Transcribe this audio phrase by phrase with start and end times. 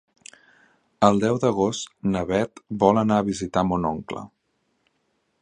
[1.07, 4.27] El deu d'agost na Bet vol anar a visitar mon oncle.